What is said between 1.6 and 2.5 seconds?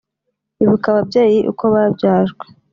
babyajwe